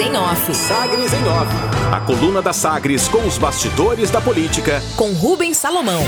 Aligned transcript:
em 0.00 0.16
Off. 0.16 0.54
Sagres 0.54 1.12
em 1.12 1.28
Off. 1.28 1.52
A 1.92 2.00
coluna 2.00 2.40
da 2.40 2.52
Sagres 2.52 3.06
com 3.06 3.26
os 3.26 3.36
bastidores 3.36 4.10
da 4.10 4.20
política. 4.20 4.82
Com 4.96 5.12
Rubens 5.12 5.58
Salomão. 5.58 6.02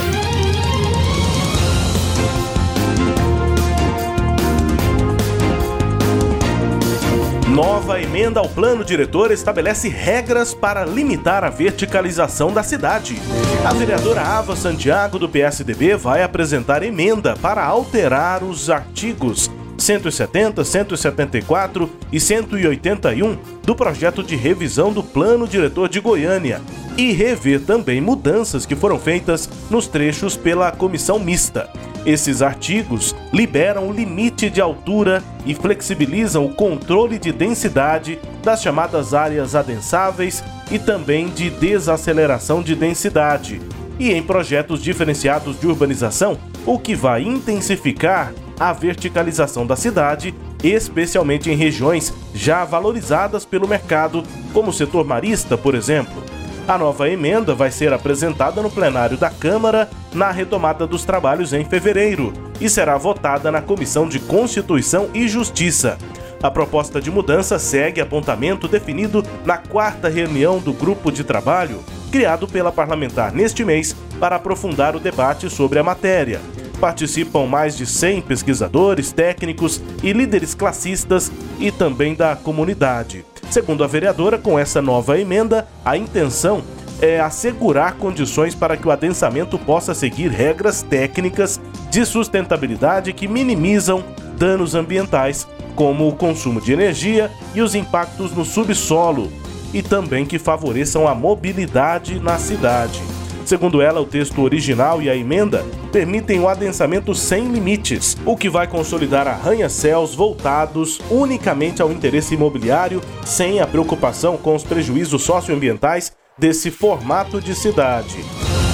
Nova 7.49 8.01
emenda 8.01 8.41
ao 8.41 8.49
plano 8.49 8.83
diretor 8.83 9.31
estabelece 9.31 9.87
regras 9.91 10.55
para 10.55 10.87
limitar 10.87 11.45
a 11.45 11.51
verticalização 11.51 12.51
da 12.51 12.63
cidade. 12.63 13.21
A 13.63 13.75
vereadora 13.75 14.23
Ava 14.23 14.57
Santiago, 14.57 15.19
do 15.19 15.29
PSDB, 15.29 15.97
vai 15.97 16.23
apresentar 16.23 16.83
emenda 16.83 17.37
para 17.37 17.63
alterar 17.63 18.43
os 18.43 18.71
artigos 18.71 19.51
170, 19.83 20.65
174 20.65 21.91
e 22.13 22.21
181 22.21 23.37
do 23.65 23.75
projeto 23.75 24.23
de 24.23 24.37
revisão 24.37 24.93
do 24.93 25.03
Plano 25.03 25.47
Diretor 25.47 25.89
de 25.89 26.01
Goiânia 26.01 26.61
e 26.97 27.13
rever 27.13 27.61
também 27.61 28.01
mudanças 28.01 28.65
que 28.65 28.77
foram 28.77 28.99
feitas 28.99 29.49
nos 29.71 29.87
trechos 29.87 30.37
pela 30.37 30.71
comissão 30.71 31.19
mista. 31.19 31.69
Esses 32.05 32.43
artigos 32.43 33.15
liberam 33.33 33.89
o 33.89 33.93
limite 33.93 34.51
de 34.51 34.61
altura 34.61 35.23
e 35.47 35.55
flexibilizam 35.55 36.45
o 36.45 36.55
controle 36.55 37.19
de 37.19 37.33
densidade 37.33 38.19
das 38.43 38.61
chamadas 38.61 39.15
áreas 39.15 39.55
adensáveis 39.55 40.43
e 40.71 40.79
também 40.79 41.29
de 41.29 41.49
desaceleração 41.49 42.63
de 42.63 42.75
densidade, 42.75 43.61
e 43.99 44.11
em 44.13 44.23
projetos 44.23 44.83
diferenciados 44.83 45.61
de 45.61 45.67
urbanização, 45.67 46.37
o 46.67 46.79
que 46.79 46.95
vai 46.95 47.23
intensificar 47.23 48.33
a 48.59 48.73
verticalização 48.73 49.67
da 49.67 49.77
cidade, 49.77 50.35
especialmente 50.63 51.51
em 51.51 51.57
regiões 51.57 52.13
já 52.35 52.65
valorizadas 52.65 53.45
pelo 53.45 53.69
mercado, 53.69 54.23
como 54.53 54.71
o 54.71 54.73
setor 54.73 55.05
marista, 55.05 55.57
por 55.57 55.75
exemplo. 55.75 56.23
A 56.67 56.79
nova 56.79 57.09
emenda 57.09 57.55
vai 57.55 57.71
ser 57.71 57.93
apresentada 57.93 58.63
no 58.63 58.71
plenário 58.71 59.17
da 59.17 59.29
Câmara 59.31 59.91
na 60.15 60.31
retomada 60.31 60.87
dos 60.87 61.05
trabalhos 61.05 61.53
em 61.53 61.65
fevereiro 61.65 62.33
e 62.61 62.69
será 62.69 62.97
votada 62.97 63.51
na 63.51 63.61
Comissão 63.61 64.09
de 64.09 64.21
Constituição 64.21 65.11
e 65.13 65.27
Justiça. 65.27 65.99
A 66.41 66.51
proposta 66.51 67.01
de 67.01 67.11
mudança 67.11 67.59
segue 67.59 68.01
apontamento 68.01 68.69
definido 68.69 69.25
na 69.45 69.59
quarta 69.59 70.09
reunião 70.09 70.59
do 70.59 70.73
grupo 70.73 71.11
de 71.11 71.25
trabalho, 71.25 71.81
criado 72.11 72.47
pela 72.47 72.73
parlamentar 72.73 73.33
neste 73.33 73.65
mês 73.65 73.95
para 74.21 74.37
aprofundar 74.37 74.95
o 74.95 75.01
debate 75.01 75.49
sobre 75.49 75.79
a 75.79 75.85
matéria. 75.85 76.41
Participam 76.83 77.47
mais 77.47 77.77
de 77.77 77.87
100 77.87 78.23
pesquisadores, 78.23 79.13
técnicos 79.13 79.81
e 80.03 80.13
líderes 80.13 80.53
classistas 80.53 81.31
e 81.61 81.71
também 81.71 82.13
da 82.13 82.35
comunidade. 82.35 83.25
Segundo 83.53 83.85
a 83.85 83.87
vereadora, 83.87 84.37
com 84.37 84.59
essa 84.59 84.83
nova 84.83 85.17
emenda, 85.17 85.69
a 85.85 85.97
intenção 85.97 86.61
é 87.01 87.21
assegurar 87.21 87.95
condições 87.99 88.57
para 88.57 88.77
que 88.77 88.89
o 88.89 88.91
adensamento 88.91 89.57
possa 89.61 89.95
seguir 89.95 90.33
regras 90.33 90.83
técnicas 90.83 91.61
de 91.89 92.05
sustentabilidade 92.05 93.13
que 93.13 93.29
minimizam 93.29 94.03
danos 94.37 94.75
ambientais, 94.75 95.47
como 95.77 96.09
o 96.09 96.17
consumo 96.17 96.61
de 96.61 96.73
energia 96.73 97.31
e 97.55 97.63
os 97.63 97.77
impactos 97.77 98.33
no 98.33 98.45
subsolo, 98.45 99.31
e 99.73 99.83
também 99.83 100.27
que 100.27 100.37
favoreçam 100.37 101.07
a 101.07 101.15
mobilidade 101.15 102.19
na 102.19 102.39
cidade. 102.39 103.01
Segundo 103.47 103.81
ela, 103.81 104.01
o 104.01 104.05
texto 104.05 104.43
original 104.43 105.01
e 105.01 105.09
a 105.09 105.15
emenda 105.15 105.65
permitem 105.93 106.41
o 106.41 106.49
adensamento 106.49 107.15
sem 107.15 107.49
limites, 107.49 108.17
o 108.25 108.35
que 108.35 108.49
vai 108.49 108.67
consolidar 108.67 109.29
arranha-céus 109.29 110.15
voltados 110.15 110.99
unicamente 111.11 111.83
ao 111.83 111.93
interesse 111.93 112.35
imobiliário, 112.35 113.03
sem 113.25 113.61
a 113.61 113.67
preocupação 113.67 114.39
com 114.39 114.57
os 114.57 114.65
prejuízos 114.65 115.23
socioambientais 115.23 116.13
desse 116.39 116.71
formato 116.71 117.41
de 117.41 117.55
cidade. 117.55 118.25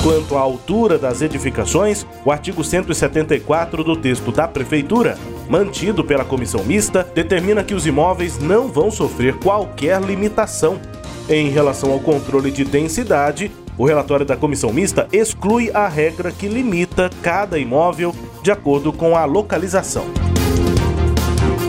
Quanto 0.02 0.36
à 0.36 0.41
altura 0.41 0.96
das 0.96 1.20
edificações, 1.20 2.06
o 2.24 2.30
artigo 2.30 2.62
174 2.62 3.83
do 3.83 3.96
texto 3.96 4.30
da 4.30 4.46
Prefeitura, 4.46 5.18
mantido 5.48 6.05
pela 6.05 6.24
comissão 6.24 6.64
mista, 6.64 7.05
determina 7.14 7.64
que 7.64 7.74
os 7.74 7.85
imóveis 7.85 8.39
não 8.39 8.68
vão 8.68 8.92
sofrer 8.92 9.35
qualquer 9.39 10.00
limitação. 10.00 10.80
Em 11.29 11.50
relação 11.50 11.90
ao 11.90 11.98
controle 11.98 12.52
de 12.52 12.64
densidade, 12.64 13.50
o 13.78 13.86
relatório 13.86 14.27
da 14.27 14.36
comissão 14.36 14.72
mista 14.72 15.08
exclui 15.12 15.70
a 15.72 15.86
regra 15.86 16.33
que 16.33 16.48
limita 16.48 17.08
cada 17.22 17.58
imóvel 17.58 18.12
de 18.42 18.50
acordo 18.50 18.92
com 18.92 19.16
a 19.16 19.24
localização. 19.24 20.05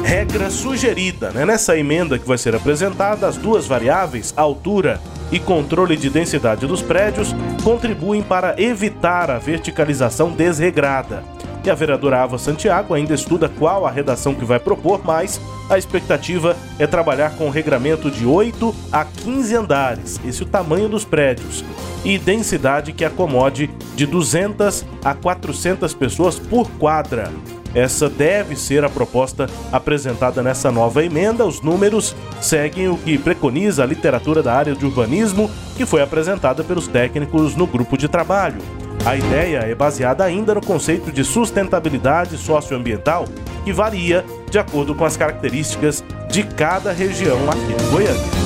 Regra 0.03 0.49
sugerida, 0.49 1.29
né? 1.29 1.45
Nessa 1.45 1.77
emenda 1.77 2.17
que 2.17 2.27
vai 2.27 2.37
ser 2.37 2.55
apresentada, 2.55 3.27
as 3.27 3.37
duas 3.37 3.67
variáveis, 3.67 4.33
altura 4.35 4.99
e 5.31 5.39
controle 5.39 5.95
de 5.95 6.09
densidade 6.09 6.65
dos 6.65 6.81
prédios, 6.81 7.35
contribuem 7.63 8.23
para 8.23 8.59
evitar 8.59 9.29
a 9.29 9.37
verticalização 9.37 10.31
desregrada. 10.31 11.23
E 11.63 11.69
a 11.69 11.75
vereadora 11.75 12.23
Ava 12.23 12.37
Santiago 12.37 12.93
ainda 12.93 13.13
estuda 13.13 13.49
qual 13.49 13.85
a 13.85 13.91
redação 13.91 14.33
que 14.33 14.45
vai 14.45 14.59
propor, 14.59 15.01
mas 15.03 15.41
a 15.69 15.77
expectativa 15.77 16.55
é 16.79 16.87
trabalhar 16.87 17.35
com 17.35 17.47
um 17.47 17.51
regramento 17.51 18.09
de 18.09 18.25
8 18.25 18.73
a 18.91 19.03
15 19.03 19.55
andares, 19.55 20.19
esse 20.25 20.41
é 20.41 20.45
o 20.45 20.49
tamanho 20.49 20.87
dos 20.87 21.05
prédios, 21.05 21.63
e 22.03 22.17
densidade 22.17 22.93
que 22.93 23.05
acomode 23.05 23.69
de 23.95 24.05
200 24.05 24.85
a 25.03 25.13
400 25.13 25.93
pessoas 25.93 26.39
por 26.39 26.69
quadra. 26.71 27.31
Essa 27.75 28.09
deve 28.09 28.55
ser 28.55 28.83
a 28.83 28.89
proposta 28.89 29.47
apresentada 29.71 30.41
nessa 30.41 30.71
nova 30.71 31.03
emenda. 31.05 31.45
Os 31.45 31.61
números 31.61 32.15
seguem 32.41 32.87
o 32.87 32.97
que 32.97 33.17
preconiza 33.17 33.83
a 33.83 33.85
literatura 33.85 34.41
da 34.41 34.53
área 34.53 34.75
de 34.75 34.85
urbanismo, 34.85 35.51
que 35.77 35.85
foi 35.85 36.01
apresentada 36.01 36.63
pelos 36.63 36.87
técnicos 36.87 37.55
no 37.55 37.67
grupo 37.67 37.95
de 37.95 38.07
trabalho. 38.07 38.57
A 39.05 39.15
ideia 39.15 39.59
é 39.59 39.73
baseada 39.73 40.23
ainda 40.23 40.53
no 40.53 40.61
conceito 40.61 41.11
de 41.11 41.23
sustentabilidade 41.23 42.37
socioambiental, 42.37 43.25
que 43.63 43.71
varia 43.71 44.25
de 44.49 44.59
acordo 44.59 44.93
com 44.93 45.05
as 45.05 45.15
características 45.15 46.03
de 46.29 46.43
cada 46.43 46.91
região 46.91 47.37
aqui 47.49 47.73
em 47.73 47.91
Goiânia. 47.91 48.39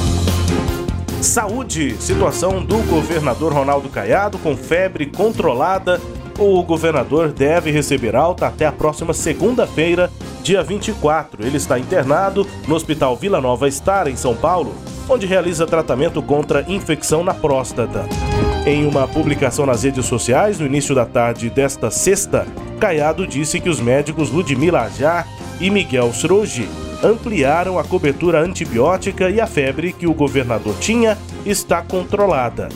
Saúde, 1.22 1.96
situação 2.02 2.64
do 2.64 2.78
governador 2.90 3.54
Ronaldo 3.54 3.90
Caiado 3.90 4.38
com 4.38 4.56
febre 4.56 5.06
controlada. 5.06 6.00
O 6.38 6.62
governador 6.64 7.32
deve 7.32 7.72
receber 7.72 8.16
alta 8.16 8.48
até 8.48 8.66
a 8.66 8.72
próxima 8.72 9.14
segunda-feira, 9.14 10.12
dia 10.42 10.62
24. 10.62 11.46
Ele 11.46 11.58
está 11.58 11.80
internado 11.80 12.46
no 12.68 12.76
Hospital 12.76 13.16
Vila 13.16 13.40
Nova 13.40 13.70
Star, 13.72 14.08
em 14.08 14.16
São 14.16 14.36
Paulo, 14.36 14.76
onde 15.08 15.26
realiza 15.26 15.66
tratamento 15.66 16.22
contra 16.22 16.66
infecção 16.68 17.24
na 17.24 17.34
próstata. 17.34 18.06
Em 18.66 18.88
uma 18.88 19.06
publicação 19.06 19.66
nas 19.66 19.84
redes 19.84 20.06
sociais, 20.06 20.58
no 20.58 20.66
início 20.66 20.96
da 20.96 21.06
tarde 21.06 21.50
desta 21.50 21.92
sexta, 21.92 22.48
Caiado 22.80 23.28
disse 23.28 23.60
que 23.60 23.68
os 23.68 23.82
médicos 23.82 24.30
Ludmila 24.30 24.84
Ajar 24.84 25.28
e 25.60 25.70
Miguel 25.70 26.14
Sroji 26.14 26.70
ampliaram 27.04 27.78
a 27.78 27.84
cobertura 27.84 28.40
antibiótica 28.40 29.30
e 29.30 29.42
a 29.42 29.48
febre 29.48 29.92
que 29.92 30.08
o 30.08 30.14
governador 30.14 30.76
tinha 30.80 31.18
está 31.46 31.82
controlada. 31.82 32.70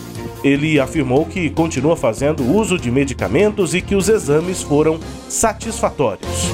Ele 0.43 0.77
afirmou 0.77 1.25
que 1.25 1.49
continua 1.49 1.95
fazendo 1.95 2.43
uso 2.43 2.77
de 2.77 2.91
medicamentos 2.91 3.73
e 3.73 3.81
que 3.81 3.95
os 3.95 4.09
exames 4.09 4.61
foram 4.61 4.99
satisfatórios. 5.29 6.51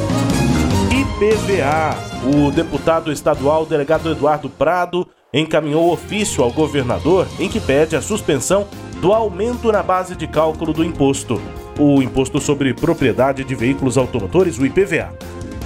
IPVA. 0.91 1.97
O 2.23 2.51
deputado 2.51 3.11
estadual 3.11 3.65
delegado 3.65 4.11
Eduardo 4.11 4.47
Prado 4.47 5.07
encaminhou 5.33 5.91
ofício 5.91 6.43
ao 6.43 6.51
governador 6.51 7.27
em 7.39 7.49
que 7.49 7.59
pede 7.59 7.95
a 7.95 8.01
suspensão 8.01 8.67
do 9.01 9.11
aumento 9.11 9.71
na 9.71 9.81
base 9.81 10.15
de 10.15 10.27
cálculo 10.27 10.71
do 10.71 10.83
imposto, 10.83 11.41
o 11.79 12.01
Imposto 12.01 12.39
sobre 12.39 12.73
Propriedade 12.73 13.43
de 13.43 13.55
Veículos 13.55 13.97
Automotores, 13.97 14.59
o 14.59 14.65
IPVA. 14.65 15.11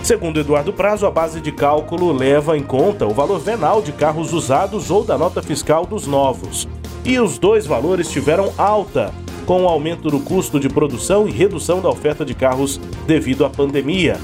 Segundo 0.03 0.39
Eduardo 0.39 0.71
Prazo, 0.71 1.05
a 1.05 1.11
base 1.11 1.41
de 1.41 1.51
cálculo 1.51 2.13
leva 2.13 2.57
em 2.57 2.63
conta 2.63 3.05
o 3.05 3.13
valor 3.13 3.39
venal 3.39 3.81
de 3.81 3.91
carros 3.91 4.31
usados 4.31 4.89
ou 4.89 5.03
da 5.03 5.17
nota 5.17 5.41
fiscal 5.41 5.85
dos 5.85 6.07
novos. 6.07 6.67
E 7.03 7.19
os 7.19 7.37
dois 7.37 7.65
valores 7.65 8.09
tiveram 8.09 8.53
alta, 8.57 9.13
com 9.45 9.63
o 9.63 9.67
aumento 9.67 10.09
do 10.09 10.19
custo 10.19 10.59
de 10.59 10.69
produção 10.69 11.27
e 11.27 11.31
redução 11.31 11.81
da 11.81 11.89
oferta 11.89 12.23
de 12.23 12.33
carros 12.33 12.79
devido 13.05 13.43
à 13.43 13.49
pandemia. 13.49 14.17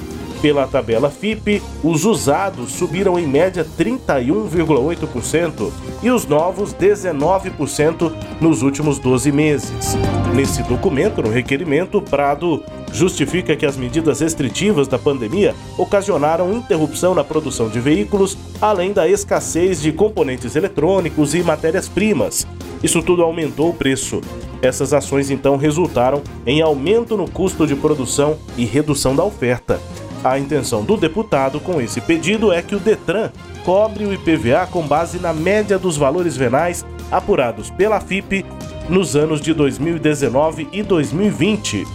Pela 0.44 0.68
tabela 0.68 1.10
FIP, 1.10 1.63
os 1.81 2.04
usados 2.04 2.74
subiram 2.74 3.18
em 3.18 3.25
média 3.25 3.66
31,8% 3.80 5.72
e 6.04 6.12
os 6.12 6.25
novos 6.25 6.74
19% 6.74 8.12
nos 8.42 8.62
últimos 8.62 9.00
12 9.00 9.31
meses. 9.31 9.95
Nesse 10.36 10.62
documento, 10.63 11.22
no 11.22 11.30
requerimento, 11.30 12.01
Prado 12.01 12.62
justifica 12.92 13.56
que 13.56 13.66
as 13.66 13.78
medidas 13.78 14.19
restritivas 14.19 14.86
da 14.86 15.00
pandemia 15.00 15.56
ocasionaram 15.78 16.51
interrupção 16.51 17.16
na 17.16 17.24
produção 17.24 17.69
de 17.69 17.80
veículos, 17.80 18.38
além 18.60 18.92
da 18.92 19.07
escassez 19.07 19.81
de 19.81 19.94
componentes 19.94 20.57
eletrônicos 20.57 21.34
e 21.34 21.42
matérias-primas. 21.42 22.45
Isso 22.84 23.01
tudo 23.01 23.24
aumentou 23.24 23.69
o 23.69 23.74
preço. 23.74 24.19
Essas 24.62 24.92
ações 24.92 25.31
então 25.31 25.56
resultaram 25.56 26.22
em 26.45 26.62
aumento 26.62 27.16
no 27.16 27.31
custo 27.31 27.66
de 27.66 27.78
produção 27.78 28.38
e 28.57 28.66
redução 28.66 29.16
da 29.16 29.24
oferta. 29.24 29.80
A 30.23 30.39
intenção 30.39 30.83
do 30.83 30.95
deputado 30.95 31.59
com 31.59 31.81
esse 31.81 31.99
pedido 31.99 32.53
é 32.53 32.61
que 32.61 32.75
o 32.75 32.79
Detran 32.79 33.29
cobre 33.65 34.05
o 34.05 34.13
IPVA 34.13 34.65
com 34.71 34.87
base 34.87 35.19
na 35.19 35.33
média 35.33 35.77
dos 35.77 35.97
valores 35.97 36.37
venais 36.37 36.85
apurados 37.11 37.69
pela 37.69 37.99
FIP 37.99 38.45
nos 38.87 39.15
anos 39.15 39.41
de 39.41 39.53
2019 39.53 40.69
e 40.71 40.81
2020. 40.81 41.85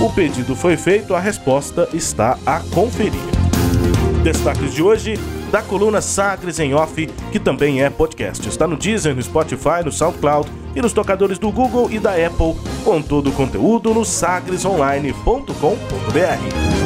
O 0.00 0.12
pedido 0.12 0.56
foi 0.56 0.76
feito, 0.76 1.14
a 1.14 1.20
resposta 1.20 1.88
está 1.92 2.36
a 2.44 2.60
conferir. 2.74 3.12
Destaques 4.22 4.74
de 4.74 4.82
hoje 4.82 5.14
da 5.52 5.62
coluna 5.62 6.00
Sagres 6.00 6.58
em 6.58 6.74
Off, 6.74 7.06
que 7.30 7.38
também 7.38 7.82
é 7.82 7.88
podcast. 7.88 8.48
Está 8.48 8.66
no 8.66 8.76
Deezer, 8.76 9.14
no 9.14 9.22
Spotify, 9.22 9.84
no 9.84 9.92
SoundCloud 9.92 10.50
e 10.74 10.82
nos 10.82 10.92
tocadores 10.92 11.38
do 11.38 11.52
Google 11.52 11.88
e 11.90 12.00
da 12.00 12.10
Apple, 12.10 12.56
com 12.84 13.00
todo 13.00 13.30
o 13.30 13.32
conteúdo 13.32 13.94
no 13.94 14.04
sagresonline.com.br. 14.04 16.85